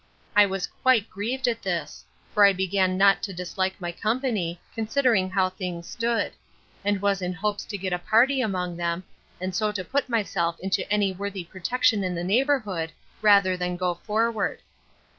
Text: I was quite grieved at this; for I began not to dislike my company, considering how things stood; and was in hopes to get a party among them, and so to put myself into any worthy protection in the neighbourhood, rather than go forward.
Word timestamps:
I 0.35 0.47
was 0.47 0.65
quite 0.65 1.11
grieved 1.11 1.47
at 1.47 1.61
this; 1.61 2.03
for 2.33 2.43
I 2.43 2.53
began 2.53 2.97
not 2.97 3.21
to 3.21 3.33
dislike 3.33 3.79
my 3.79 3.91
company, 3.91 4.59
considering 4.73 5.29
how 5.29 5.51
things 5.51 5.87
stood; 5.87 6.31
and 6.83 7.03
was 7.03 7.21
in 7.21 7.33
hopes 7.33 7.65
to 7.65 7.77
get 7.77 7.93
a 7.93 7.99
party 7.99 8.41
among 8.41 8.77
them, 8.77 9.03
and 9.39 9.53
so 9.53 9.71
to 9.71 9.83
put 9.85 10.09
myself 10.09 10.59
into 10.59 10.91
any 10.91 11.11
worthy 11.13 11.43
protection 11.43 12.03
in 12.03 12.15
the 12.15 12.23
neighbourhood, 12.23 12.91
rather 13.21 13.55
than 13.55 13.77
go 13.77 13.93
forward. 13.93 14.61